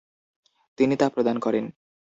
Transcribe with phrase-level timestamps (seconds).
[0.77, 1.65] তিনি তা প্রদান করেন।